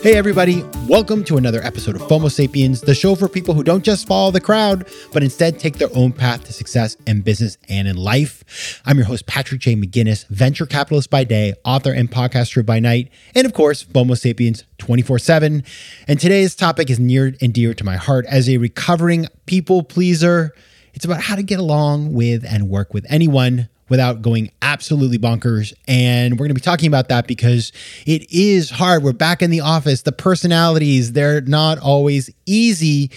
[0.00, 3.82] Hey, everybody, welcome to another episode of FOMO Sapiens, the show for people who don't
[3.82, 7.88] just follow the crowd, but instead take their own path to success in business and
[7.88, 8.80] in life.
[8.86, 9.74] I'm your host, Patrick J.
[9.74, 14.62] McGinnis, venture capitalist by day, author and podcaster by night, and of course, FOMO Sapiens
[14.78, 15.64] 24 7.
[16.06, 20.54] And today's topic is near and dear to my heart as a recovering people pleaser.
[20.94, 25.72] It's about how to get along with and work with anyone without going absolutely bonkers.
[25.86, 27.72] And we're going to be talking about that because
[28.06, 29.02] it is hard.
[29.02, 30.02] We're back in the office.
[30.02, 33.10] The personalities, they're not always easy.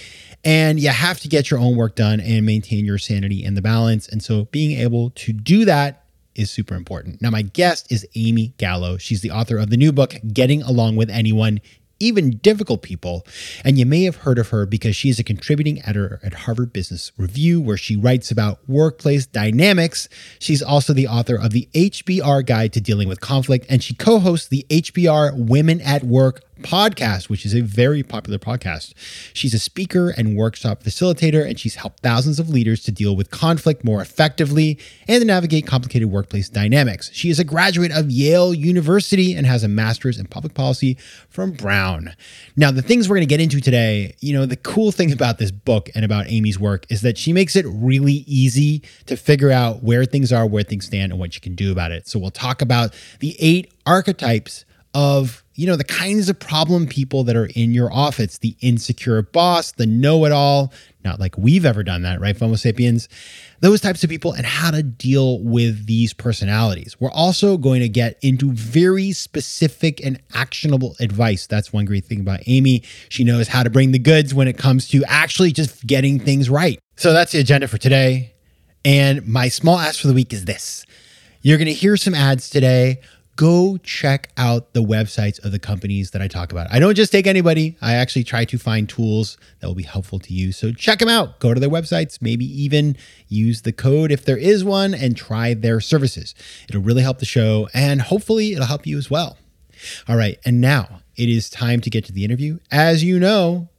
[0.43, 3.61] And you have to get your own work done and maintain your sanity and the
[3.61, 4.07] balance.
[4.07, 7.21] And so being able to do that is super important.
[7.21, 8.97] Now, my guest is Amy Gallo.
[8.97, 11.59] She's the author of the new book, Getting Along with Anyone
[12.01, 13.25] even difficult people.
[13.63, 16.73] And you may have heard of her because she is a contributing editor at Harvard
[16.73, 20.09] Business Review, where she writes about workplace dynamics.
[20.39, 24.19] She's also the author of the HBR Guide to Dealing with Conflict, and she co
[24.19, 28.93] hosts the HBR Women at Work podcast, which is a very popular podcast.
[29.33, 33.31] She's a speaker and workshop facilitator, and she's helped thousands of leaders to deal with
[33.31, 37.09] conflict more effectively and to navigate complicated workplace dynamics.
[37.13, 40.97] She is a graduate of Yale University and has a master's in public policy
[41.29, 42.15] from Brown.
[42.55, 45.37] Now, the things we're going to get into today, you know, the cool thing about
[45.37, 49.51] this book and about Amy's work is that she makes it really easy to figure
[49.51, 52.07] out where things are, where things stand, and what you can do about it.
[52.07, 57.23] So we'll talk about the eight archetypes of you know the kinds of problem people
[57.25, 60.71] that are in your office the insecure boss the know-it-all
[61.03, 63.09] not like we've ever done that right FOMO sapiens?
[63.59, 66.99] Those types of people and how to deal with these personalities.
[66.99, 71.47] We're also going to get into very specific and actionable advice.
[71.47, 72.83] That's one great thing about amy.
[73.09, 76.49] She knows how to bring the goods when it comes to actually just getting things
[76.49, 76.79] right.
[76.97, 78.33] So that's the agenda for today.
[78.83, 80.85] And my small ask for the week is this.
[81.41, 82.99] You're going to hear some ads today
[83.41, 86.67] go check out the websites of the companies that I talk about.
[86.71, 90.19] I don't just take anybody, I actually try to find tools that will be helpful
[90.19, 90.51] to you.
[90.51, 92.95] So check them out, go to their websites, maybe even
[93.29, 96.35] use the code if there is one, and try their services.
[96.69, 99.39] It'll really help the show, and hopefully, it'll help you as well.
[100.07, 102.59] All right, and now it is time to get to the interview.
[102.69, 103.69] As you know,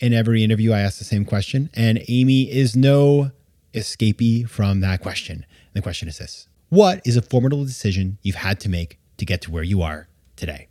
[0.00, 3.30] in every interview, I ask the same question, and Amy is no
[3.72, 5.46] escapee from that question.
[5.74, 9.40] The question is this What is a formidable decision you've had to make to get
[9.42, 10.66] to where you are today?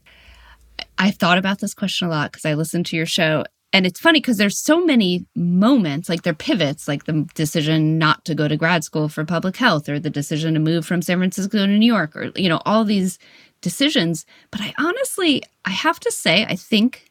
[0.98, 3.46] I've thought about this question a lot because I listened to your show.
[3.72, 8.26] And it's funny because there's so many moments, like they're pivots, like the decision not
[8.26, 11.18] to go to grad school for public health or the decision to move from San
[11.20, 13.18] Francisco to New York or, you know, all these
[13.62, 14.26] decisions.
[14.52, 17.10] But I honestly, I have to say, I think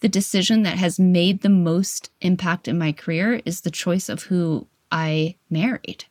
[0.00, 4.22] the decision that has made the most impact in my career is the choice of
[4.22, 6.06] who I married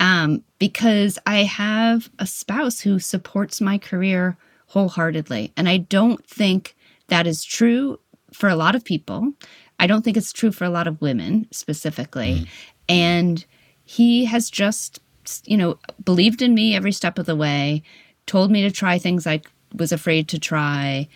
[0.00, 4.36] um, because I have a spouse who supports my career
[4.68, 5.52] wholeheartedly.
[5.56, 6.76] And I don't think
[7.08, 8.00] that is true
[8.32, 9.32] for a lot of people.
[9.78, 12.40] I don't think it's true for a lot of women specifically.
[12.40, 12.48] Mm.
[12.88, 13.44] And
[13.84, 15.00] he has just,
[15.44, 17.82] you know, believed in me every step of the way,
[18.26, 19.40] told me to try things I
[19.74, 21.08] was afraid to try,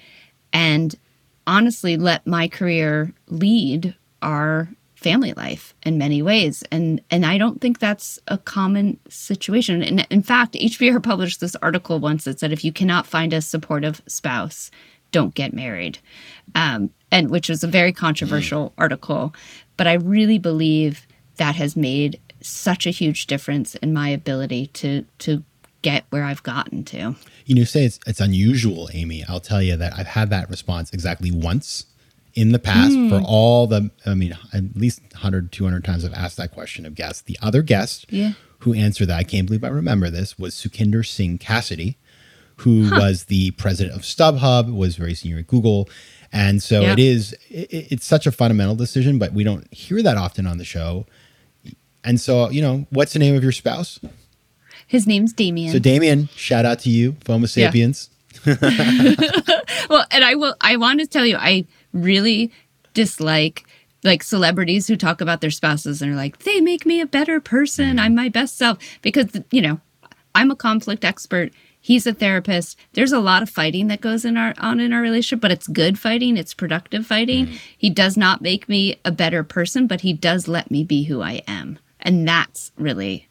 [0.53, 0.95] and
[1.47, 4.69] honestly let my career lead our
[5.01, 10.07] family life in many ways and and i don't think that's a common situation and
[10.11, 14.03] in fact hbr published this article once that said if you cannot find a supportive
[14.07, 14.71] spouse
[15.11, 15.99] don't get married
[16.55, 18.73] um, and which was a very controversial mm.
[18.77, 19.35] article
[19.79, 21.07] but i really believe
[21.37, 25.43] that has made such a huge difference in my ability to to
[25.83, 27.17] get where I've gotten to.
[27.47, 29.25] You know, say it's it's unusual, Amy.
[29.27, 31.87] I'll tell you that I've had that response exactly once
[32.35, 33.11] in the past mm.
[33.11, 36.95] for all the, I mean, at least 100, 200 times I've asked that question of
[36.95, 37.23] guests.
[37.23, 38.33] The other guest yeah.
[38.61, 41.99] who answered that, I can't believe I remember this, was Sukhinder Singh Cassidy,
[42.57, 42.97] who huh.
[43.01, 45.89] was the president of StubHub, was very senior at Google.
[46.33, 46.93] And so yeah.
[46.93, 50.59] it is, it, it's such a fundamental decision, but we don't hear that often on
[50.59, 51.07] the show.
[52.05, 53.99] And so, you know, what's the name of your spouse?
[54.87, 55.73] His name's Damien.
[55.73, 58.11] So, Damien, shout out to you, FOMO sapiens.
[58.45, 58.55] Yeah.
[59.91, 62.53] well, and I will, I want to tell you, I, really
[62.95, 63.65] dislike
[64.03, 67.41] like celebrities who talk about their spouses and are like, they make me a better
[67.41, 67.99] person.
[67.99, 68.79] I'm my best self.
[69.03, 69.81] Because, you know,
[70.35, 71.53] I'm a conflict expert.
[71.81, 72.79] He's a therapist.
[72.93, 75.67] There's a lot of fighting that goes in our on in our relationship, but it's
[75.67, 76.37] good fighting.
[76.37, 77.47] It's productive fighting.
[77.47, 77.59] Mm.
[77.77, 81.23] He does not make me a better person, but he does let me be who
[81.23, 81.79] I am.
[82.01, 83.29] And that's really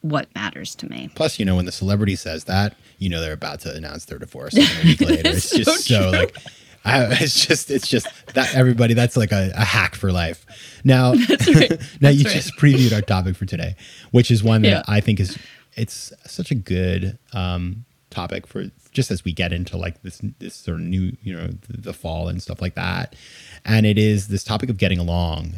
[0.00, 1.08] what matters to me.
[1.14, 4.18] Plus, you know, when the celebrity says that, you know they're about to announce their
[4.18, 4.54] divorce
[5.00, 5.22] later.
[5.28, 6.36] it's so just so like
[6.86, 10.44] I, it's just it's just that everybody that's like a, a hack for life.
[10.84, 11.26] Now, right.
[11.48, 12.34] now that's you right.
[12.34, 13.74] just previewed our topic for today,
[14.10, 14.82] which is one that yeah.
[14.86, 15.38] I think is
[15.76, 20.54] it's such a good um, topic for just as we get into like this this
[20.54, 23.16] sort of new you know the, the fall and stuff like that,
[23.64, 25.54] and it is this topic of getting along,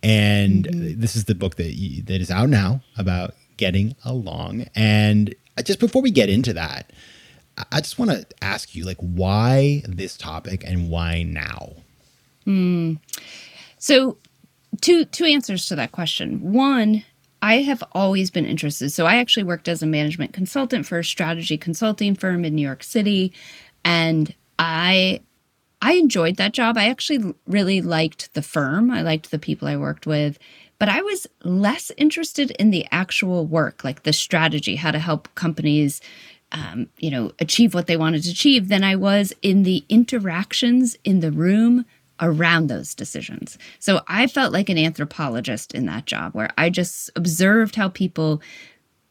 [0.00, 1.00] and mm-hmm.
[1.00, 5.34] this is the book that you, that is out now about getting along, and
[5.64, 6.92] just before we get into that,
[7.72, 11.72] I just want to ask you like why this topic and why now.
[12.44, 12.94] Hmm.
[13.78, 14.18] So
[14.80, 16.52] two two answers to that question.
[16.52, 17.04] One,
[17.42, 18.90] I have always been interested.
[18.90, 22.62] So I actually worked as a management consultant for a strategy consulting firm in New
[22.62, 23.32] York City
[23.84, 25.20] and I
[25.80, 26.76] I enjoyed that job.
[26.76, 28.90] I actually really liked the firm.
[28.90, 30.38] I liked the people I worked with,
[30.78, 35.32] but I was less interested in the actual work, like the strategy, how to help
[35.36, 36.00] companies
[36.52, 40.96] um, you know, achieve what they wanted to achieve than I was in the interactions
[41.04, 41.84] in the room
[42.20, 43.58] around those decisions.
[43.78, 48.42] So I felt like an anthropologist in that job where I just observed how people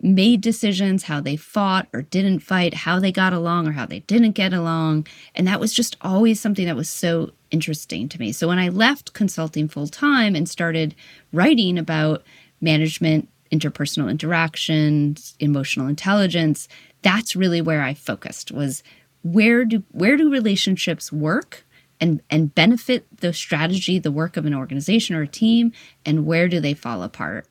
[0.01, 3.99] made decisions, how they fought or didn't fight, how they got along or how they
[4.01, 5.07] didn't get along.
[5.33, 8.31] And that was just always something that was so interesting to me.
[8.31, 10.93] So when I left consulting full time and started
[11.33, 12.23] writing about
[12.61, 16.67] management, interpersonal interactions, emotional intelligence,
[17.01, 18.83] that's really where I focused was
[19.23, 21.65] where do where do relationships work
[21.99, 25.71] and and benefit the strategy, the work of an organization or a team,
[26.05, 27.47] and where do they fall apart?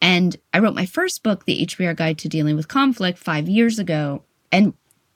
[0.00, 3.78] And I wrote my first book, The HBR Guide to Dealing with Conflict, five years
[3.78, 4.22] ago.
[4.50, 4.74] And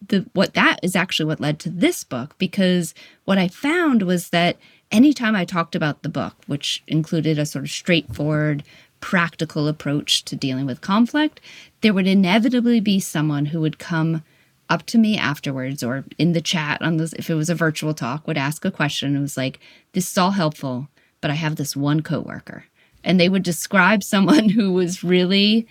[0.08, 2.94] the what that is actually what led to this book because
[3.24, 4.58] what I found was that
[4.90, 8.62] anytime I talked about the book, which included a sort of straightforward,
[9.04, 11.38] practical approach to dealing with conflict,
[11.82, 14.24] there would inevitably be someone who would come
[14.70, 17.92] up to me afterwards or in the chat on this if it was a virtual
[17.92, 19.60] talk would ask a question it was like
[19.92, 20.88] this is all helpful
[21.20, 22.64] but i have this one coworker.
[23.06, 25.66] And they would describe someone who was really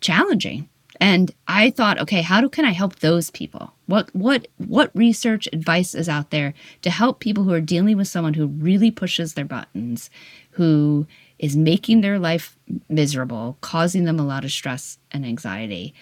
[0.00, 0.68] challenging.
[1.00, 3.72] And i thought okay how do can i help those people?
[3.86, 8.06] What what what research advice is out there to help people who are dealing with
[8.06, 10.08] someone who really pushes their buttons
[10.52, 11.06] who
[11.38, 15.94] is making their life miserable causing them a lot of stress and anxiety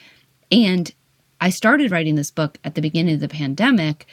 [0.51, 0.93] and
[1.41, 4.07] I started writing this book at the beginning of the pandemic,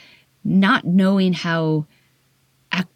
[0.44, 1.86] not knowing how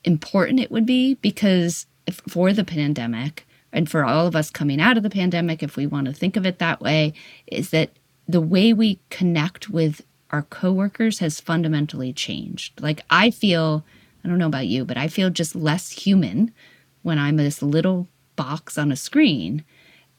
[0.04, 4.80] important it would be because if, for the pandemic and for all of us coming
[4.80, 7.14] out of the pandemic, if we want to think of it that way,
[7.46, 7.90] is that
[8.28, 12.80] the way we connect with our coworkers has fundamentally changed.
[12.80, 13.84] Like I feel,
[14.22, 16.52] I don't know about you, but I feel just less human
[17.02, 19.64] when I'm this little box on a screen.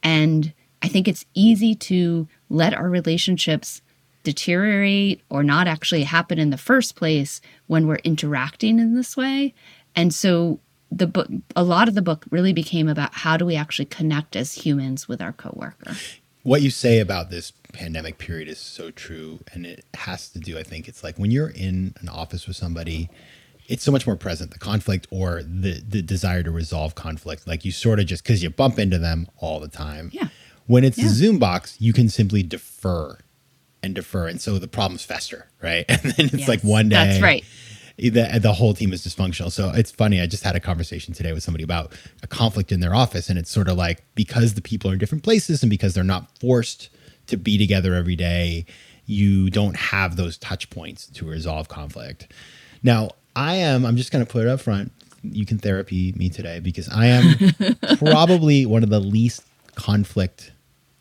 [0.02, 3.82] And I think it's easy to let our relationships
[4.22, 9.54] deteriorate or not actually happen in the first place when we're interacting in this way.
[9.96, 10.60] And so
[10.90, 14.36] the book a lot of the book really became about how do we actually connect
[14.36, 15.94] as humans with our coworker.
[16.42, 20.58] What you say about this pandemic period is so true and it has to do
[20.58, 23.10] I think it's like when you're in an office with somebody
[23.68, 27.64] it's so much more present the conflict or the the desire to resolve conflict like
[27.64, 30.10] you sort of just cuz you bump into them all the time.
[30.12, 30.28] Yeah.
[30.66, 31.06] When it's yeah.
[31.06, 33.18] a Zoom box, you can simply defer
[33.82, 34.26] and defer.
[34.26, 35.84] And so the problems fester, right?
[35.88, 36.96] And then it's yes, like one day.
[36.96, 37.44] That's right.
[37.96, 39.50] The, the whole team is dysfunctional.
[39.50, 40.20] So it's funny.
[40.20, 43.28] I just had a conversation today with somebody about a conflict in their office.
[43.28, 46.04] And it's sort of like because the people are in different places and because they're
[46.04, 46.90] not forced
[47.26, 48.66] to be together every day,
[49.04, 52.32] you don't have those touch points to resolve conflict.
[52.82, 54.92] Now, I am, I'm just going to put it up front.
[55.22, 57.34] You can therapy me today because I am
[57.98, 59.44] probably one of the least
[59.74, 60.52] conflict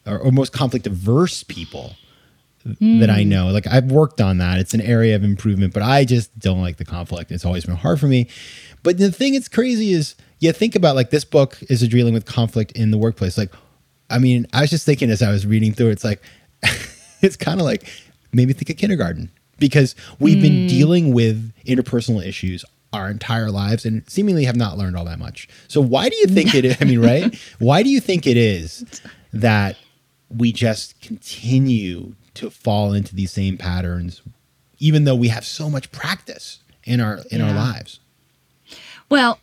[0.06, 1.96] or, or most conflict averse people
[2.66, 3.00] mm.
[3.00, 3.30] that I hmm.
[3.30, 3.48] know.
[3.48, 4.60] Like I've worked on that.
[4.60, 7.32] It's an area of improvement, but I just don't like the conflict.
[7.32, 8.28] It's always been hard for me.
[8.84, 12.14] But the thing that's crazy is, yeah, think about like this book is a dealing
[12.14, 13.38] with conflict in the workplace.
[13.38, 13.54] Like,
[14.10, 16.22] I mean, I was just thinking as I was reading through, it's like,
[17.22, 17.92] it's kind of like
[18.32, 20.42] maybe think of kindergarten because we've mm.
[20.42, 20.68] been hmm.
[20.68, 25.48] dealing with interpersonal issues our entire lives and seemingly have not learned all that much.
[25.68, 26.78] So why do you think it is?
[26.80, 27.36] I mean, right?
[27.60, 29.02] Why do you think it is
[29.34, 29.78] that
[30.30, 34.22] we just continue to fall into these same patterns,
[34.80, 37.50] even though we have so much practice in our in yeah.
[37.50, 38.00] our lives.
[39.10, 39.40] Well,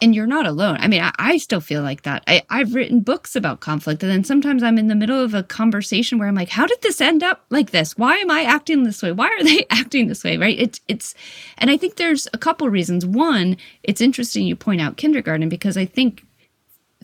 [0.00, 0.76] and you're not alone.
[0.80, 2.22] I mean, I, I still feel like that.
[2.26, 5.42] I, I've written books about conflict, and then sometimes I'm in the middle of a
[5.42, 7.96] conversation where I'm like, "How did this end up like this?
[7.96, 9.12] Why am I acting this way?
[9.12, 10.58] Why are they acting this way?" Right?
[10.58, 11.14] It's it's,
[11.58, 13.04] and I think there's a couple reasons.
[13.04, 16.24] One, it's interesting you point out kindergarten because I think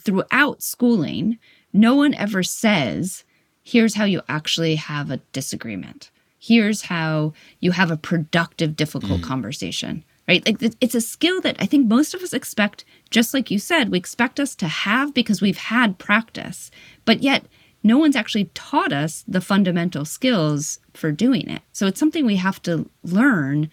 [0.00, 1.38] throughout schooling,
[1.72, 3.24] no one ever says,
[3.62, 9.24] "Here's how you actually have a disagreement." Here's how you have a productive, difficult mm.
[9.24, 10.44] conversation right?
[10.46, 13.90] Like it's a skill that I think most of us expect, just like you said,
[13.90, 16.70] we expect us to have because we've had practice,
[17.04, 17.44] but yet
[17.82, 21.60] no one's actually taught us the fundamental skills for doing it.
[21.72, 23.70] So it's something we have to learn,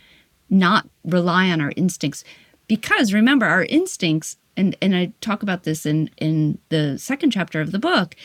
[0.49, 2.25] not rely on our instincts.
[2.67, 7.61] Because remember, our instincts, and, and I talk about this in, in the second chapter
[7.61, 8.15] of the book,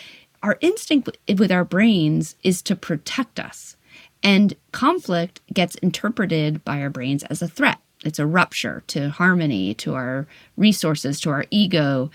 [0.42, 3.76] our instinct with our brains is to protect us.
[4.23, 9.75] And conflict gets interpreted by our brains as a threat it's a rupture to harmony,
[9.75, 12.11] to our resources, to our ego.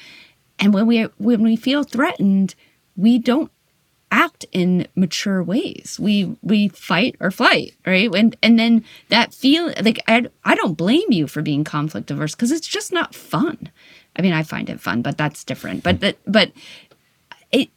[0.59, 2.55] And when we when we feel threatened,
[2.95, 3.51] we don't
[4.11, 5.97] act in mature ways.
[5.99, 8.13] We we fight or flight, right?
[8.13, 12.35] And and then that feel like I I don't blame you for being conflict averse
[12.35, 13.69] because it's just not fun.
[14.15, 15.83] I mean, I find it fun, but that's different.
[15.83, 16.51] But that but
[17.51, 17.69] it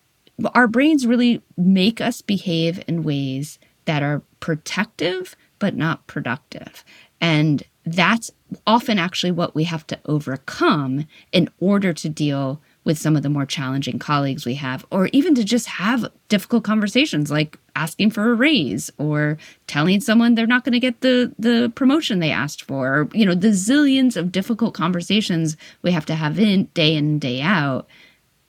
[0.54, 6.84] our brains really make us behave in ways that are protective but not productive.
[7.20, 8.30] And that's
[8.66, 13.30] often actually what we have to overcome in order to deal with some of the
[13.30, 18.30] more challenging colleagues we have, or even to just have difficult conversations like asking for
[18.30, 22.62] a raise or telling someone they're not going to get the the promotion they asked
[22.62, 23.00] for.
[23.00, 27.18] Or, you know, the zillions of difficult conversations we have to have in day in
[27.18, 27.88] day out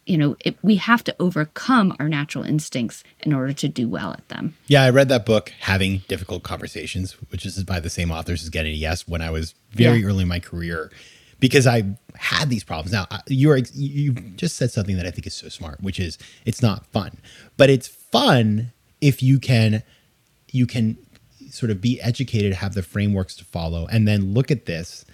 [0.06, 4.14] you know, it, we have to overcome our natural instincts in order to do well
[4.14, 4.56] at them.
[4.68, 8.50] Yeah, I read that book, Having Difficult Conversations, which is by the same authors as
[8.50, 10.08] Getting a Yes, when I was very yeah.
[10.08, 10.92] early in my career,
[11.40, 11.84] because I
[12.16, 12.92] had these problems.
[12.92, 16.18] Now, you are you just said something that I think is so smart, which is
[16.46, 17.18] it's not fun,
[17.58, 18.72] but it's fun
[19.02, 19.84] if you can
[20.52, 20.98] you can
[21.50, 25.06] sort of be educated, have the frameworks to follow, and then look at this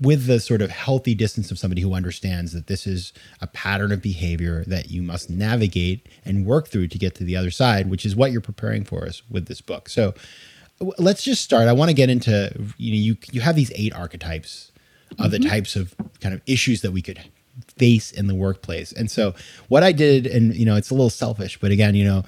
[0.00, 3.92] with the sort of healthy distance of somebody who understands that this is a pattern
[3.92, 7.90] of behavior that you must navigate and work through to get to the other side,
[7.90, 9.88] which is what you're preparing for us with this book.
[9.88, 10.14] So
[10.98, 11.68] let's just start.
[11.68, 14.72] I want to get into you know you you have these eight archetypes
[15.12, 15.42] of mm-hmm.
[15.42, 17.20] the types of kind of issues that we could
[17.78, 18.92] face in the workplace.
[18.92, 19.34] And so
[19.68, 22.24] what I did, and you know, it's a little selfish, but again, you know,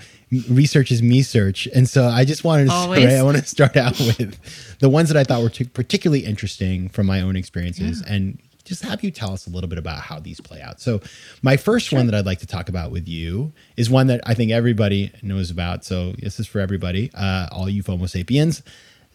[0.48, 1.66] research is me search.
[1.74, 5.08] And so I just wanted to start, I want to start out with the ones
[5.08, 8.12] that I thought were t- particularly interesting from my own experiences yeah.
[8.12, 10.80] and just have you tell us a little bit about how these play out.
[10.80, 11.00] So
[11.42, 11.98] my first sure.
[11.98, 15.12] one that I'd like to talk about with you is one that I think everybody
[15.22, 15.84] knows about.
[15.84, 18.62] So this is for everybody, uh, all you FOMO sapiens,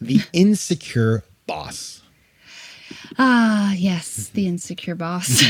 [0.00, 1.97] the insecure boss.
[3.18, 5.42] Ah, yes, the insecure boss.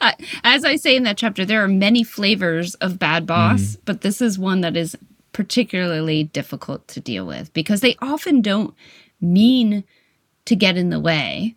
[0.44, 3.78] As I say in that chapter, there are many flavors of bad boss, mm.
[3.84, 4.96] but this is one that is
[5.32, 8.74] particularly difficult to deal with because they often don't
[9.20, 9.84] mean
[10.44, 11.54] to get in the way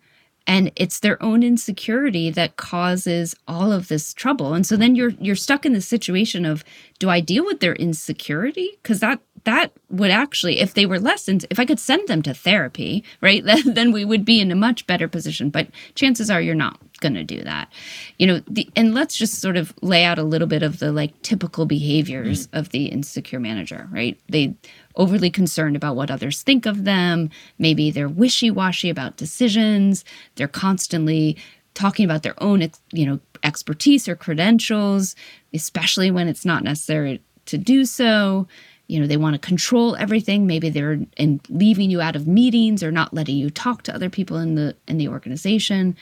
[0.48, 5.12] and it's their own insecurity that causes all of this trouble and so then you're
[5.20, 6.64] you're stuck in the situation of
[6.98, 11.44] do i deal with their insecurity because that that would actually if they were lessons
[11.50, 14.86] if i could send them to therapy right then, we would be in a much
[14.86, 17.70] better position but chances are you're not going to do that
[18.18, 20.90] you know the, and let's just sort of lay out a little bit of the
[20.90, 22.58] like typical behaviors mm.
[22.58, 24.52] of the insecure manager right they
[24.98, 27.30] overly concerned about what others think of them.
[27.58, 30.04] Maybe they're wishy washy about decisions.
[30.34, 31.38] They're constantly
[31.74, 35.14] talking about their own, you know, expertise or credentials,
[35.54, 38.48] especially when it's not necessary to do so.
[38.88, 40.46] You know, they want to control everything.
[40.46, 44.10] Maybe they're in leaving you out of meetings or not letting you talk to other
[44.10, 45.96] people in the in the organization.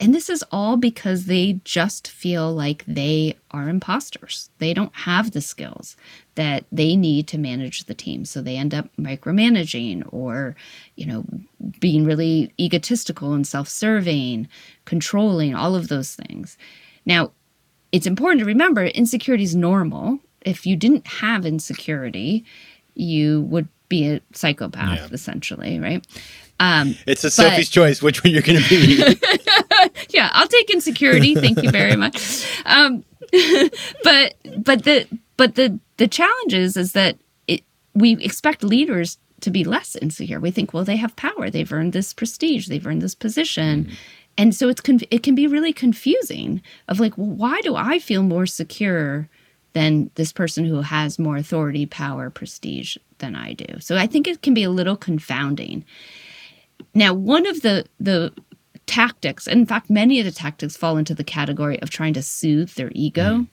[0.00, 4.48] And this is all because they just feel like they are imposters.
[4.56, 5.94] They don't have the skills
[6.36, 8.24] that they need to manage the team.
[8.24, 10.56] So they end up micromanaging or,
[10.96, 11.24] you know,
[11.80, 14.48] being really egotistical and self serving,
[14.86, 16.56] controlling, all of those things.
[17.04, 17.32] Now,
[17.92, 20.18] it's important to remember insecurity is normal.
[20.42, 22.44] If you didn't have insecurity,
[22.94, 25.08] you would be a psychopath, yeah.
[25.12, 26.06] essentially, right?
[26.60, 29.18] Um, it's a but, Sophie's choice which one you're going to be.
[30.10, 31.34] yeah, I'll take insecurity.
[31.34, 32.46] Thank you very much.
[32.66, 33.04] Um,
[34.04, 35.06] but but the
[35.36, 37.16] but the the challenge is is that
[37.46, 37.62] it,
[37.94, 40.38] we expect leaders to be less insecure.
[40.38, 41.48] We think, well, they have power.
[41.48, 42.68] They've earned this prestige.
[42.68, 43.84] They've earned this position.
[43.84, 43.94] Mm-hmm.
[44.36, 47.98] And so it's conf- it can be really confusing of like, well, why do I
[47.98, 49.28] feel more secure
[49.72, 53.80] than this person who has more authority, power, prestige than I do?
[53.80, 55.84] So I think it can be a little confounding.
[56.94, 58.32] Now, one of the the
[58.90, 59.46] tactics.
[59.46, 62.90] In fact, many of the tactics fall into the category of trying to soothe their
[62.92, 63.22] ego.
[63.22, 63.48] Mm.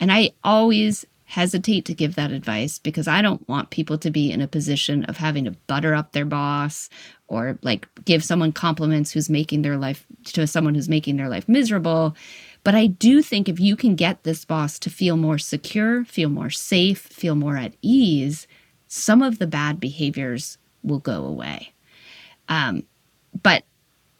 [0.00, 4.30] And I always hesitate to give that advice because I don't want people to be
[4.30, 6.88] in a position of having to butter up their boss
[7.28, 11.48] or like give someone compliments who's making their life to someone who's making their life
[11.48, 12.16] miserable.
[12.64, 16.30] But I do think if you can get this boss to feel more secure, feel
[16.30, 18.46] more safe, feel more at ease,
[18.88, 21.72] some of the bad behaviors will go away.
[22.48, 22.84] Um,
[23.42, 23.64] but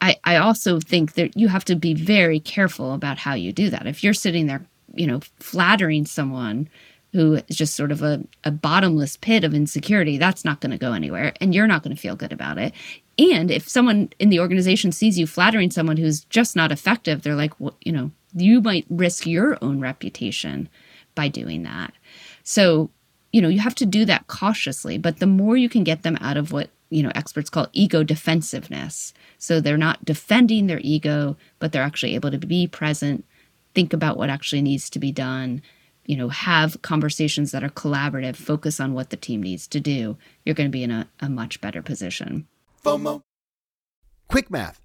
[0.01, 3.69] I, I also think that you have to be very careful about how you do
[3.71, 3.87] that.
[3.87, 6.69] If you're sitting there, you know, flattering someone
[7.13, 10.77] who is just sort of a, a bottomless pit of insecurity, that's not going to
[10.77, 11.33] go anywhere.
[11.39, 12.73] And you're not going to feel good about it.
[13.17, 17.33] And if someone in the organization sees you flattering someone who's just not effective, they're
[17.33, 20.69] like, well, you know, you might risk your own reputation
[21.15, 21.93] by doing that.
[22.43, 22.91] So,
[23.31, 26.17] you know, you have to do that cautiously, but the more you can get them
[26.21, 29.13] out of what, you know, experts call ego defensiveness.
[29.37, 33.25] So they're not defending their ego, but they're actually able to be present,
[33.73, 35.61] think about what actually needs to be done,
[36.05, 40.17] you know, have conversations that are collaborative, focus on what the team needs to do,
[40.45, 42.47] you're going to be in a, a much better position.
[42.83, 43.21] FOMO.
[44.27, 44.84] Quick math.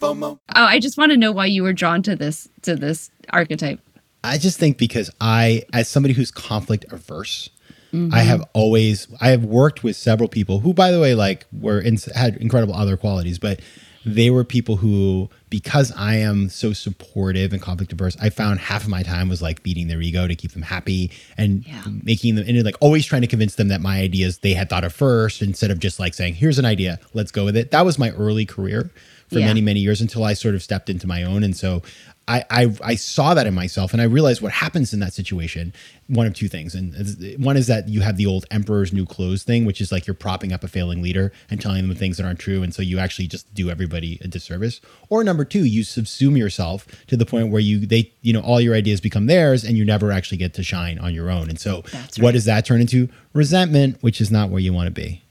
[0.00, 0.38] FOMO.
[0.56, 3.80] Oh, I just want to know why you were drawn to this to this archetype.
[4.22, 7.48] I just think because I, as somebody who's conflict averse,
[7.92, 8.12] mm-hmm.
[8.12, 11.80] I have always I have worked with several people who, by the way, like were
[11.80, 13.60] in, had incredible other qualities, but
[14.04, 18.84] they were people who, because I am so supportive and conflict averse, I found half
[18.84, 21.82] of my time was like beating their ego to keep them happy and yeah.
[22.02, 24.84] making them, and like always trying to convince them that my ideas they had thought
[24.84, 27.72] of first instead of just like saying, here's an idea, let's go with it.
[27.72, 28.90] That was my early career
[29.30, 29.46] for yeah.
[29.46, 31.82] many many years until I sort of stepped into my own and so
[32.28, 35.72] I, I, I saw that in myself and I realized what happens in that situation
[36.08, 36.94] one of two things and
[37.42, 40.14] one is that you have the old emperor's new clothes thing which is like you're
[40.14, 42.98] propping up a failing leader and telling them things that aren't true and so you
[42.98, 47.50] actually just do everybody a disservice or number two you subsume yourself to the point
[47.50, 50.54] where you they you know all your ideas become theirs and you never actually get
[50.54, 52.18] to shine on your own and so right.
[52.18, 55.22] what does that turn into resentment which is not where you want to be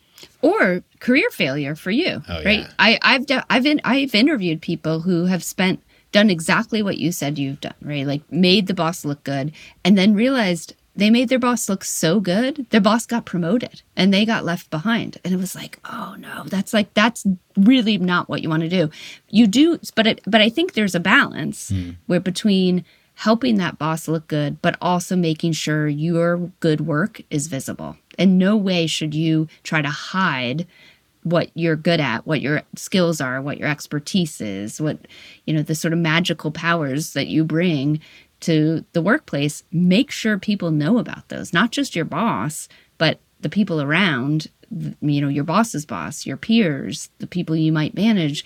[0.42, 2.60] or career failure for you, oh, right?
[2.60, 2.72] Yeah.
[2.80, 7.38] I, I've I've in, I've interviewed people who have spent done exactly what you said
[7.38, 8.08] you've done, right?
[8.08, 9.52] Like made the boss look good,
[9.84, 14.14] and then realized they made their boss look so good, their boss got promoted and
[14.14, 15.18] they got left behind.
[15.24, 17.26] And it was like, oh no, that's like that's
[17.58, 18.90] really not what you want to do.
[19.30, 21.96] You do, but it, but I think there's a balance mm.
[22.08, 22.86] where between
[23.16, 27.98] helping that boss look good, but also making sure your good work is visible.
[28.18, 30.66] In no way should you try to hide
[31.24, 35.00] what you're good at, what your skills are, what your expertise is, what,
[35.46, 38.00] you know, the sort of magical powers that you bring
[38.42, 39.64] to the workplace.
[39.72, 44.48] Make sure people know about those, not just your boss, but the people around
[45.02, 48.46] you know your boss's boss your peers the people you might manage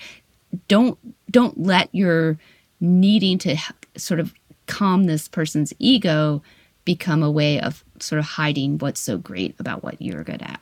[0.67, 0.97] don't
[1.29, 2.37] don't let your
[2.79, 3.57] needing to
[3.97, 4.33] sort of
[4.67, 6.41] calm this person's ego
[6.85, 10.61] become a way of sort of hiding what's so great about what you're good at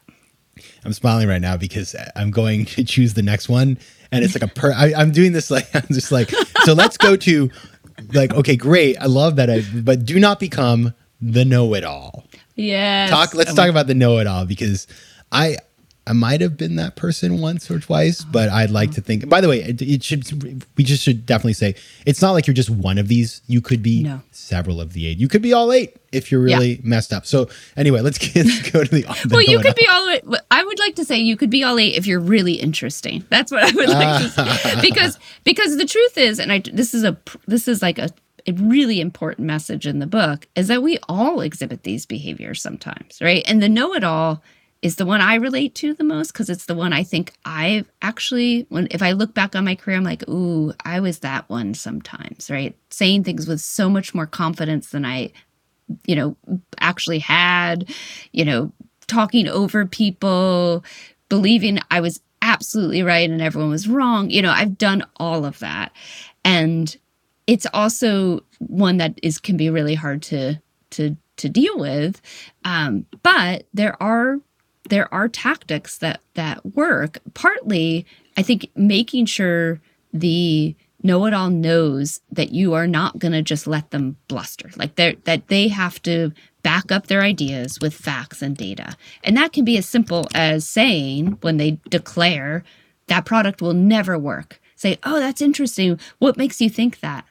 [0.83, 3.77] i'm smiling right now because i'm going to choose the next one
[4.11, 6.31] and it's like a per I, i'm doing this like i'm just like
[6.63, 7.51] so let's go to
[8.13, 12.25] like okay great i love that I, but do not become the know-it-all.
[12.55, 14.87] Yeah talk let's talk about the know-it-all because
[15.31, 15.57] i
[16.07, 19.29] I might have been that person once or twice, but I'd like to think.
[19.29, 21.75] By the way, it, it, should we just should definitely say
[22.07, 23.41] it's not like you're just one of these.
[23.45, 24.21] You could be no.
[24.31, 25.19] several of the eight.
[25.19, 26.81] You could be all eight if you're really yeah.
[26.83, 27.27] messed up.
[27.27, 29.05] So anyway, let's, get, let's go to the.
[29.29, 30.23] well, you could be all eight.
[30.49, 33.23] I would like to say you could be all eight if you're really interesting.
[33.29, 36.95] That's what I would like to say because because the truth is, and I this
[36.95, 38.09] is a this is like a
[38.47, 43.21] a really important message in the book is that we all exhibit these behaviors sometimes,
[43.21, 43.43] right?
[43.45, 44.41] And the know it all
[44.81, 47.89] is the one I relate to the most because it's the one I think I've
[48.01, 51.49] actually when if I look back on my career I'm like ooh I was that
[51.49, 52.75] one sometimes right?
[52.89, 55.31] Saying things with so much more confidence than I
[56.05, 56.37] you know
[56.79, 57.89] actually had
[58.31, 58.71] you know
[59.07, 60.83] talking over people
[61.29, 65.59] believing I was absolutely right and everyone was wrong you know I've done all of
[65.59, 65.91] that.
[66.43, 66.95] And
[67.45, 70.59] it's also one that is can be really hard to
[70.91, 72.21] to to deal with.
[72.65, 74.37] Um, but there are
[74.91, 77.19] there are tactics that that work.
[77.33, 79.79] Partly, I think making sure
[80.13, 84.69] the know-it-all knows that you are not going to just let them bluster.
[84.75, 88.95] Like that they have to back up their ideas with facts and data.
[89.23, 92.63] And that can be as simple as saying when they declare
[93.07, 94.59] that product will never work.
[94.75, 95.99] Say, "Oh, that's interesting.
[96.19, 97.25] What makes you think that?"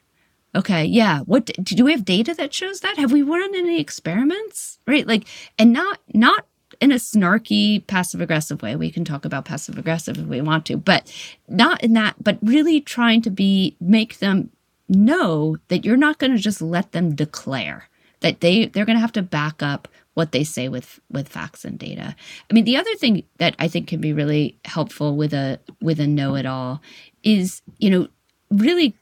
[0.55, 1.21] Okay, yeah.
[1.21, 2.97] What do we have data that shows that?
[2.97, 4.79] Have we run any experiments?
[4.87, 5.07] Right?
[5.07, 6.47] Like and not not
[6.81, 8.77] in a snarky, passive aggressive way.
[8.77, 11.13] We can talk about passive aggressive if we want to, but
[11.49, 14.51] not in that, but really trying to be, make them
[14.89, 17.89] know that you're not going to just let them declare
[18.21, 21.65] that they they're going to have to back up what they say with with facts
[21.65, 22.15] and data.
[22.51, 26.01] I mean, the other thing that I think can be really helpful with a with
[26.01, 26.83] a know it all
[27.23, 28.09] is, you know,
[28.51, 28.95] really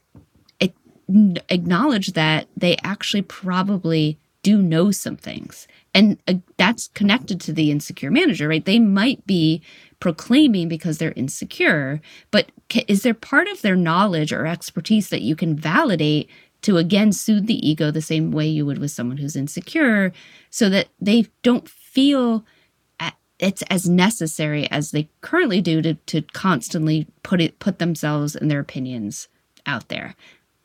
[1.49, 7.71] acknowledge that they actually probably do know some things and uh, that's connected to the
[7.71, 8.63] insecure manager, right?
[8.63, 9.61] They might be
[9.99, 11.99] proclaiming because they're insecure,
[12.31, 12.51] but
[12.87, 16.29] is there part of their knowledge or expertise that you can validate
[16.61, 20.11] to again soothe the ego the same way you would with someone who's insecure
[20.49, 22.45] so that they don't feel
[23.39, 28.51] it's as necessary as they currently do to, to constantly put it put themselves and
[28.51, 29.29] their opinions
[29.65, 30.15] out there.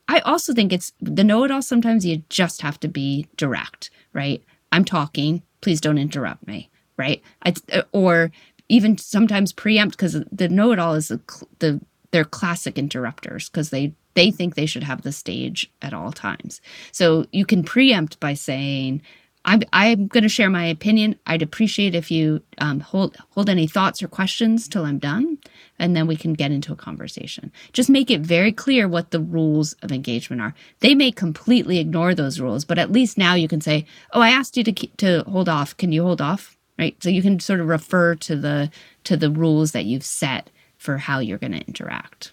[0.09, 4.43] I also think it's the know-it-all sometimes you just have to be direct, right?
[4.73, 7.23] I'm talking, please don't interrupt me, right?
[7.45, 8.31] I, uh, or
[8.69, 11.21] even sometimes preempt because the know-it-all is the,
[11.59, 16.13] the they're classic interrupters because they they think they should have the stage at all
[16.13, 16.61] times.
[16.93, 19.03] So you can preempt by saying,
[19.45, 21.19] I'm, I'm going to share my opinion.
[21.27, 25.39] I'd appreciate if you um, hold hold any thoughts or questions till I'm done,
[25.79, 27.51] and then we can get into a conversation.
[27.73, 30.55] Just make it very clear what the rules of engagement are.
[30.81, 34.31] They may completely ignore those rules, but at least now you can say, "Oh, I
[34.31, 35.77] asked you to keep, to hold off.
[35.77, 37.01] Can you hold off?" Right.
[37.03, 38.71] So you can sort of refer to the
[39.05, 42.33] to the rules that you've set for how you're going to interact.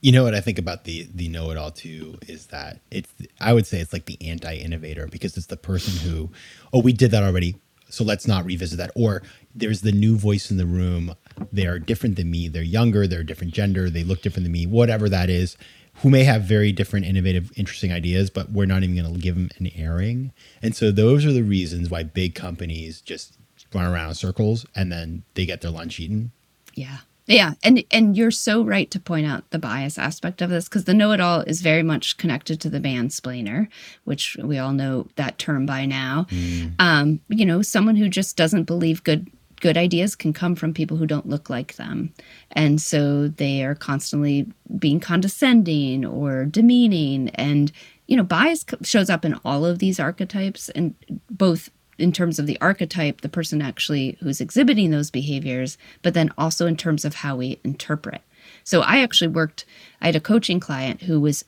[0.00, 3.12] You know what I think about the the know it all too is that it's
[3.40, 6.30] I would say it's like the anti innovator because it's the person who
[6.72, 7.56] oh we did that already
[7.90, 9.22] so let's not revisit that or
[9.58, 11.14] there's the new voice in the room.
[11.52, 12.48] They are different than me.
[12.48, 13.06] They're younger.
[13.06, 13.90] They're a different gender.
[13.90, 14.66] They look different than me.
[14.66, 15.56] Whatever that is
[16.02, 19.34] who may have very different innovative interesting ideas but we're not even going to give
[19.34, 20.32] them an airing.
[20.62, 23.36] And so those are the reasons why big companies just
[23.74, 26.32] run around in circles and then they get their lunch eaten.
[26.74, 26.98] Yeah.
[27.30, 30.84] Yeah, and and you're so right to point out the bias aspect of this because
[30.84, 33.68] the know-it-all is very much connected to the mansplainer,
[34.04, 36.26] which we all know that term by now.
[36.30, 36.74] Mm.
[36.78, 40.96] Um, you know, someone who just doesn't believe good good ideas can come from people
[40.96, 42.12] who don't look like them,
[42.52, 44.46] and so they are constantly
[44.78, 47.72] being condescending or demeaning, and
[48.06, 50.94] you know, bias shows up in all of these archetypes, and
[51.30, 56.30] both in terms of the archetype, the person actually who's exhibiting those behaviors, but then
[56.38, 58.22] also in terms of how we interpret.
[58.64, 59.64] So I actually worked.
[60.00, 61.44] I had a coaching client who was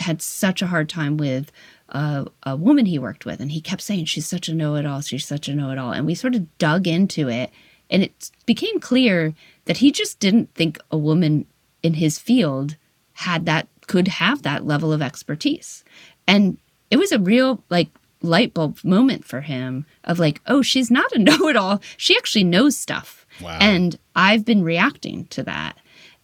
[0.00, 1.52] had such a hard time with
[1.92, 5.02] a, a woman he worked with, and he kept saying she's such a know-it-all.
[5.02, 7.50] She's such a know-it-all, and we sort of dug into it,
[7.90, 9.34] and it became clear
[9.66, 11.46] that he just didn't think a woman
[11.82, 12.76] in his field
[13.12, 15.84] had that could have that level of expertise,
[16.26, 16.58] and
[16.90, 17.88] it was a real like
[18.22, 21.80] light bulb moment for him of like, oh, she's not a know it all.
[21.96, 23.26] She actually knows stuff.
[23.40, 23.58] Wow.
[23.60, 25.78] And I've been reacting to that.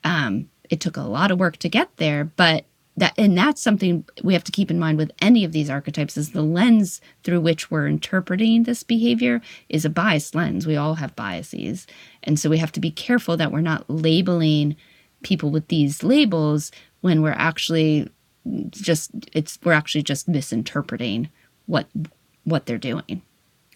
[0.04, 2.64] Um, it took a lot of work to get there, but
[2.98, 6.16] that and that's something we have to keep in mind with any of these archetypes
[6.16, 10.66] is the lens through which we're interpreting this behavior is a biased lens.
[10.66, 11.86] We all have biases.
[12.22, 14.76] And so we have to be careful that we're not labeling
[15.22, 18.08] people with these labels when we're actually
[18.70, 21.28] just it's we're actually just misinterpreting
[21.66, 21.86] what
[22.44, 23.22] what they're doing.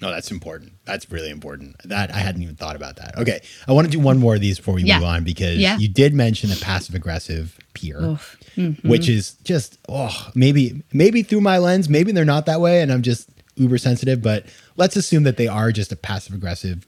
[0.03, 0.73] No, that's important.
[0.85, 1.77] That's really important.
[1.85, 3.17] That I hadn't even thought about that.
[3.19, 4.99] Okay, I want to do one more of these before we yeah.
[4.99, 5.79] move on because yeah.
[5.79, 8.88] you did mention a passive aggressive peer, mm-hmm.
[8.88, 12.93] which is just oh maybe maybe through my lens, maybe they're not that way, and
[12.93, 14.21] I'm just uber sensitive.
[14.21, 16.85] But let's assume that they are just a passive aggressive,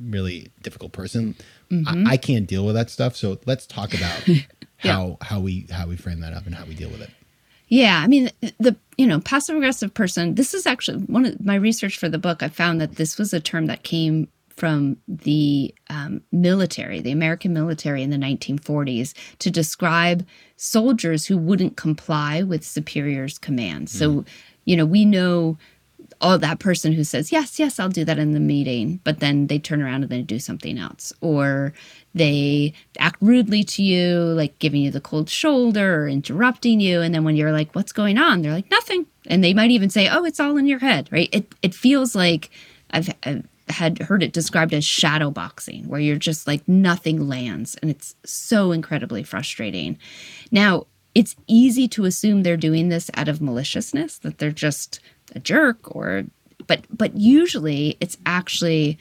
[0.00, 1.36] really difficult person.
[1.70, 2.08] Mm-hmm.
[2.08, 4.40] I, I, can't deal with that stuff, so let's talk about yeah.
[4.78, 7.10] how how we how we frame that up and how we deal with it.
[7.68, 10.34] Yeah, I mean the you know passive aggressive person.
[10.34, 12.42] This is actually one of my research for the book.
[12.42, 17.52] I found that this was a term that came from the um, military, the American
[17.52, 20.24] military in the 1940s, to describe
[20.56, 23.92] soldiers who wouldn't comply with superiors' commands.
[23.94, 23.98] Mm.
[23.98, 24.24] So,
[24.64, 25.58] you know, we know
[26.20, 29.46] oh, that person who says, yes, yes, I'll do that in the meeting, but then
[29.46, 31.12] they turn around and they do something else.
[31.20, 31.72] Or
[32.14, 37.00] they act rudely to you, like giving you the cold shoulder or interrupting you.
[37.00, 38.42] And then when you're like, what's going on?
[38.42, 39.06] They're like, nothing.
[39.26, 41.28] And they might even say, oh, it's all in your head, right?
[41.32, 42.50] It, it feels like
[42.90, 47.76] I've, I've had heard it described as shadow boxing, where you're just like nothing lands.
[47.76, 49.98] And it's so incredibly frustrating.
[50.50, 55.00] Now, it's easy to assume they're doing this out of maliciousness, that they're just
[55.34, 56.24] a jerk or
[56.66, 58.98] but but usually it's actually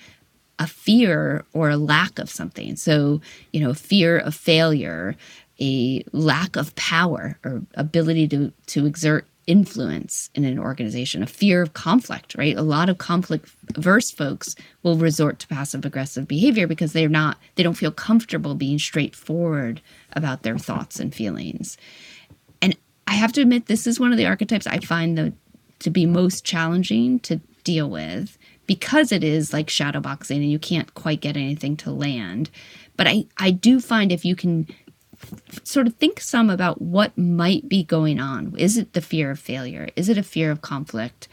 [0.60, 2.76] a fear or a lack of something.
[2.76, 5.16] So, you know, fear of failure,
[5.60, 11.62] a lack of power or ability to to exert influence in an organization, a fear
[11.62, 12.56] of conflict, right?
[12.56, 17.38] A lot of conflict averse folks will resort to passive aggressive behavior because they're not
[17.56, 19.82] they don't feel comfortable being straightforward
[20.14, 21.78] about their thoughts and feelings.
[22.62, 25.34] And I have to admit this is one of the archetypes I find the
[25.84, 30.94] to be most challenging to deal with because it is like shadowboxing and you can't
[30.94, 32.50] quite get anything to land.
[32.96, 34.68] But I, I do find if you can
[35.64, 38.54] sort of think some about what might be going on.
[38.58, 39.90] Is it the fear of failure?
[39.96, 41.28] Is it a fear of conflict?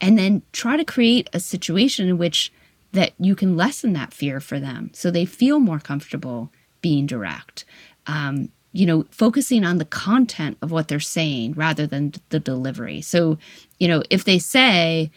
[0.00, 2.52] And then try to create a situation in which
[2.92, 6.50] that you can lessen that fear for them so they feel more comfortable
[6.80, 7.64] being direct.
[8.06, 13.00] Um, you know, focusing on the content of what they're saying rather than the delivery.
[13.02, 13.38] So,
[13.78, 15.10] you know, if they say,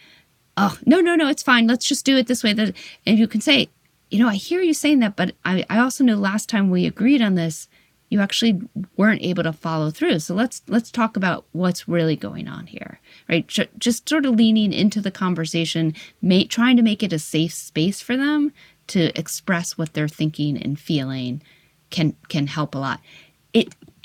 [0.57, 1.67] oh, no, no, no, it's fine.
[1.67, 2.53] Let's just do it this way.
[2.53, 3.69] That, and you can say,
[4.09, 6.85] you know, I hear you saying that, but I, I also know last time we
[6.85, 7.67] agreed on this,
[8.09, 8.61] you actually
[8.97, 10.19] weren't able to follow through.
[10.19, 13.47] So let's let's talk about what's really going on here, right?
[13.47, 18.01] Just sort of leaning into the conversation, may, trying to make it a safe space
[18.01, 18.53] for them
[18.87, 21.41] to express what they're thinking and feeling
[21.89, 22.99] can can help a lot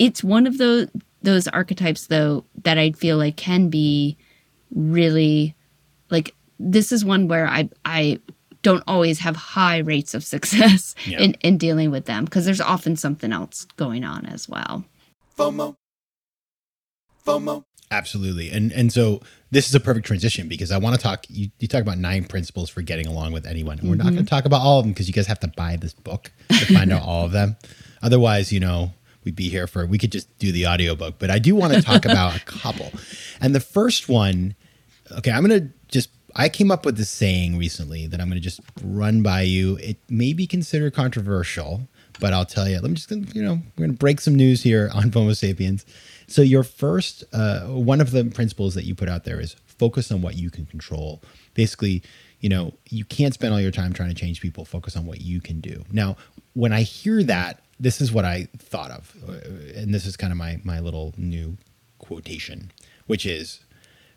[0.01, 0.87] it's one of those
[1.21, 4.17] those archetypes though that I feel like can be
[4.73, 5.55] really
[6.09, 8.19] like this is one where I I
[8.63, 11.19] don't always have high rates of success yeah.
[11.19, 14.83] in, in dealing with them because there's often something else going on as well.
[15.37, 15.75] FOMO.
[17.23, 17.63] FOMO.
[17.91, 18.49] Absolutely.
[18.49, 21.67] And and so this is a perfect transition because I want to talk you, you
[21.67, 23.77] talk about nine principles for getting along with anyone.
[23.77, 24.05] And we're mm-hmm.
[24.05, 25.93] not going to talk about all of them because you guys have to buy this
[25.93, 27.55] book to find out all of them.
[28.01, 31.39] Otherwise, you know, we'd be here for we could just do the audiobook but i
[31.39, 32.91] do want to talk about a couple.
[33.39, 34.55] And the first one
[35.11, 38.61] okay i'm gonna just i came up with this saying recently that i'm gonna just
[38.83, 39.77] run by you.
[39.77, 41.87] It may be considered controversial
[42.19, 44.89] but i'll tell you let me just you know we're gonna break some news here
[44.93, 45.85] on FOMO Sapiens.
[46.27, 50.11] So your first uh, one of the principles that you put out there is focus
[50.11, 51.21] on what you can control.
[51.55, 52.03] Basically
[52.41, 55.21] you know you can't spend all your time trying to change people focus on what
[55.21, 56.17] you can do now
[56.53, 59.15] when i hear that this is what I thought of,
[59.75, 61.57] and this is kind of my my little new
[61.97, 62.71] quotation,
[63.07, 63.61] which is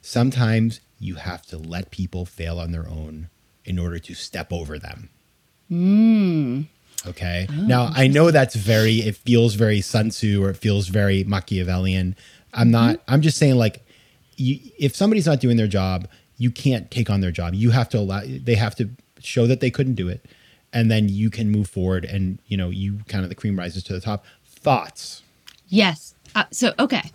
[0.03, 3.31] sometimes you have to let people fail on their own
[3.65, 5.09] in order to step over them.
[5.71, 6.67] Mm.
[7.07, 7.47] Okay.
[7.51, 8.97] Oh, now I know that's very.
[8.97, 12.17] It feels very Sun Tzu or it feels very Machiavellian.
[12.53, 12.71] I'm mm-hmm.
[12.71, 13.01] not.
[13.09, 13.83] I'm just saying like,
[14.37, 17.55] you, if somebody's not doing their job, you can't take on their job.
[17.55, 18.23] You have to allow.
[18.25, 20.27] They have to show that they couldn't do it
[20.75, 23.83] and then you can move forward and you know you kind of the cream rises
[23.85, 25.23] to the top thoughts
[25.68, 27.11] yes uh, so okay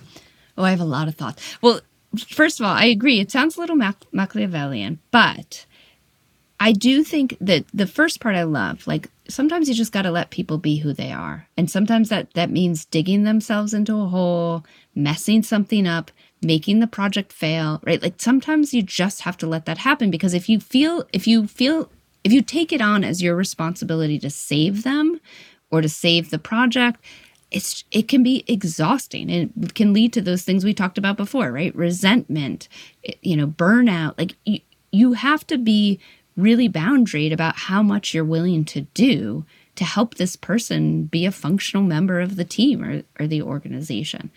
[0.58, 1.82] oh i have a lot of thoughts well
[2.18, 5.66] first of all i agree it sounds a little Mac- machiavellian but
[6.60, 10.12] i do think that the first part i love like sometimes you just got to
[10.12, 14.08] let people be who they are and sometimes that that means digging themselves into a
[14.08, 16.10] hole messing something up
[16.42, 20.34] making the project fail right like sometimes you just have to let that happen because
[20.34, 21.90] if you feel if you feel
[22.24, 25.20] if you take it on as your responsibility to save them
[25.72, 27.04] or to save the project,
[27.52, 31.52] it's it can be exhausting it can lead to those things we talked about before,
[31.52, 31.76] right?
[31.76, 32.68] Resentment,
[33.06, 34.18] eh, you know, burnout.
[34.18, 34.60] Like you,
[34.92, 36.00] you have to be
[36.38, 41.32] really boundaried about how much you're willing to do to help this person be a
[41.32, 44.30] functional member of the team or, or the organization.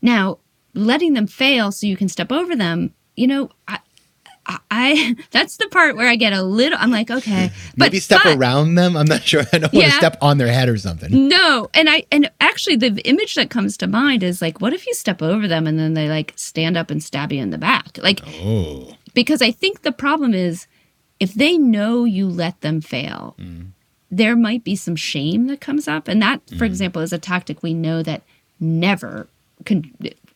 [0.00, 0.38] Now,
[0.74, 3.78] letting them fail so you can step over them, you know, I,
[4.46, 6.78] I that's the part where I get a little.
[6.80, 8.96] I'm like, okay, maybe but, step but, around them.
[8.96, 9.42] I'm not sure.
[9.52, 11.28] I don't want to step on their head or something.
[11.28, 14.86] No, and I and actually the image that comes to mind is like, what if
[14.86, 17.58] you step over them and then they like stand up and stab you in the
[17.58, 20.66] back, like, oh, because I think the problem is
[21.20, 23.36] if they know you let them fail.
[23.38, 23.70] Mm.
[24.14, 26.66] There might be some shame that comes up, and that, for mm.
[26.66, 28.22] example, is a tactic we know that
[28.60, 29.26] never
[29.64, 29.90] can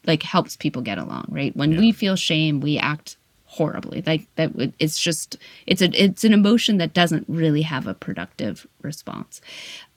[0.07, 1.27] like helps people get along.
[1.29, 1.57] Right?
[1.57, 1.79] When yeah.
[1.81, 3.17] we feel shame, we act
[3.47, 7.95] horribly like that it's just it's a it's an emotion that doesn't really have a
[7.95, 9.41] productive response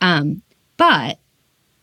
[0.01, 0.41] um
[0.77, 1.17] but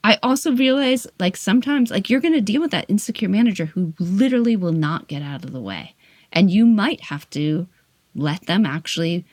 [0.05, 3.93] i also realize like sometimes like you're going to deal with that insecure manager who
[3.99, 5.95] literally will not get out of the way
[6.33, 7.67] and you might have to
[8.15, 9.25] let them actually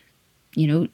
[0.56, 0.88] you know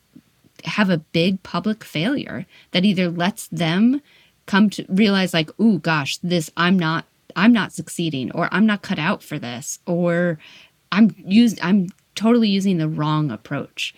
[0.65, 4.01] have a big public failure that either lets them
[4.45, 7.05] come to realize like oh gosh this i'm not
[7.39, 10.37] i'm not succeeding or i'm not cut out for this or
[10.91, 13.93] I'm used I'm totally using the wrong approach.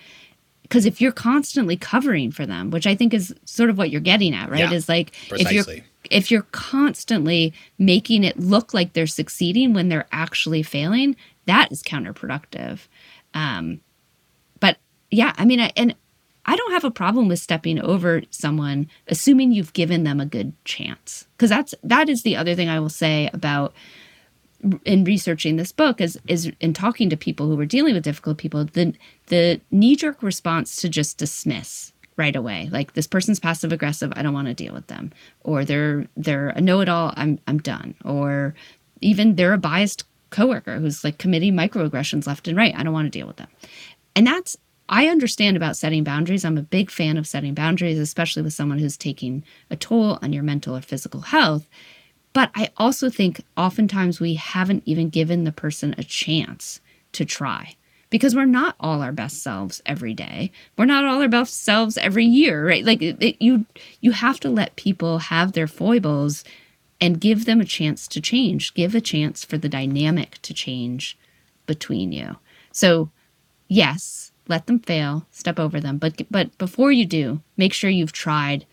[0.63, 3.99] Because if you're constantly covering for them, which I think is sort of what you're
[3.99, 4.59] getting at, right?
[4.59, 5.57] Yeah, is like precisely.
[5.57, 11.15] if you're if you're constantly making it look like they're succeeding when they're actually failing,
[11.45, 12.87] that is counterproductive.
[13.33, 13.81] Um,
[14.59, 14.77] but
[15.09, 15.95] yeah, I mean, I, and
[16.45, 20.53] I don't have a problem with stepping over someone, assuming you've given them a good
[20.65, 21.27] chance.
[21.37, 23.73] Because that's that is the other thing I will say about
[24.85, 28.37] in researching this book is is in talking to people who were dealing with difficult
[28.37, 28.93] people the
[29.27, 32.69] the knee jerk response to just dismiss right away.
[32.71, 35.11] Like this person's passive aggressive i don't want to deal with them.
[35.43, 37.95] Or they're they're a know-it-all i'm i'm done.
[38.03, 38.53] Or
[38.99, 43.11] even they're a biased coworker who's like committing microaggressions left and right i don't want
[43.11, 43.49] to deal with them.
[44.15, 44.57] And that's
[44.91, 48.77] i understand about setting boundaries i'm a big fan of setting boundaries especially with someone
[48.77, 51.67] who's taking a toll on your mental or physical health
[52.33, 56.79] but I also think oftentimes we haven't even given the person a chance
[57.13, 57.75] to try
[58.09, 60.51] because we're not all our best selves every day.
[60.77, 62.85] We're not all our best selves every year, right?
[62.85, 63.65] Like it, it, you
[63.99, 66.43] you have to let people have their foibles
[67.01, 68.73] and give them a chance to change.
[68.73, 71.17] Give a chance for the dynamic to change
[71.65, 72.37] between you.
[72.71, 73.09] So,
[73.67, 78.11] yes, let them fail, step over them, but but before you do, make sure you've
[78.11, 78.65] tried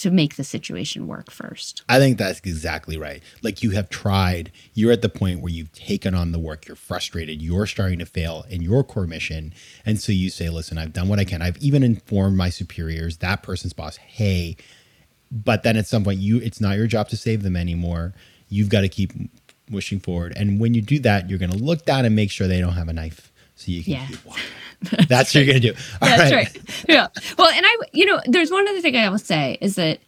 [0.00, 1.82] to make the situation work first.
[1.86, 3.22] I think that's exactly right.
[3.42, 6.74] Like you have tried, you're at the point where you've taken on the work, you're
[6.74, 9.52] frustrated, you're starting to fail in your core mission.
[9.84, 11.42] And so you say, listen, I've done what I can.
[11.42, 14.56] I've even informed my superiors, that person's boss, hey,
[15.30, 18.14] but then at some point you it's not your job to save them anymore.
[18.48, 19.12] You've got to keep
[19.70, 20.32] pushing forward.
[20.34, 22.72] And when you do that, you're going to look down and make sure they don't
[22.72, 24.06] have a knife so you can yeah.
[24.06, 24.44] keep walking.
[24.82, 25.74] That's, That's what you're gonna do.
[26.00, 26.46] All That's right.
[26.46, 26.84] right.
[26.88, 27.08] Yeah.
[27.38, 30.00] Well, and I, you know, there's one other thing I will say is that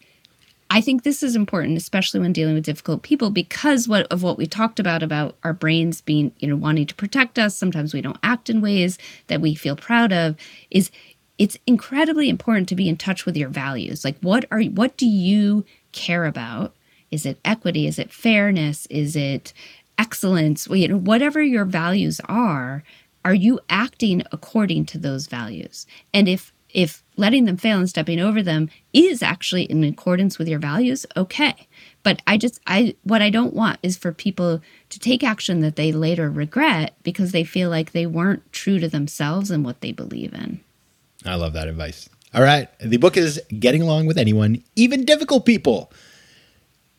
[0.71, 4.39] I think this is important, especially when dealing with difficult people, because what of what
[4.39, 7.55] we talked about about our brains being, you know, wanting to protect us.
[7.55, 10.37] Sometimes we don't act in ways that we feel proud of.
[10.71, 10.91] Is
[11.37, 14.03] it's incredibly important to be in touch with your values.
[14.05, 16.75] Like, what are what do you care about?
[17.11, 17.87] Is it equity?
[17.87, 18.87] Is it fairness?
[18.87, 19.53] Is it
[19.99, 20.67] excellence?
[20.69, 22.83] You know, whatever your values are
[23.25, 25.87] are you acting according to those values?
[26.13, 30.49] And if if letting them fail and stepping over them is actually in accordance with
[30.49, 31.69] your values, okay.
[32.03, 35.77] But I just I what I don't want is for people to take action that
[35.77, 39.93] they later regret because they feel like they weren't true to themselves and what they
[39.93, 40.61] believe in.
[41.25, 42.09] I love that advice.
[42.35, 42.69] All right.
[42.81, 45.93] The book is Getting Along with Anyone, Even Difficult People.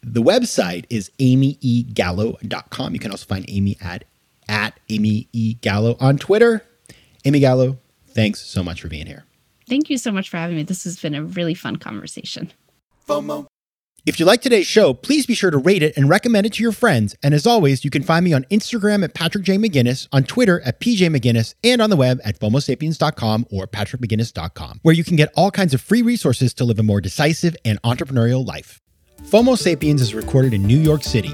[0.04, 2.94] The website is amyegallo.com.
[2.94, 4.04] You can also find Amy at
[4.48, 5.56] at Amy E.
[5.56, 6.66] Gallo on Twitter.
[7.26, 7.78] Amy Gallo,
[8.08, 9.26] thanks so much for being here.
[9.68, 10.64] Thank you so much for having me.
[10.64, 12.52] This has been a really fun conversation.
[13.08, 13.48] FOMO.
[14.06, 16.64] If you like today's show, please be sure to rate it and recommend it to
[16.64, 17.16] your friends.
[17.24, 19.58] And as always, you can find me on Instagram at Patrick J.
[19.58, 24.94] McGinnis, on Twitter at PJ McGinnis, and on the web at FOMOSapiens.com or PatrickMcGinnis.com, where
[24.94, 28.46] you can get all kinds of free resources to live a more decisive and entrepreneurial
[28.46, 28.82] life.
[29.22, 31.34] FOMO Sapiens is recorded in New York City.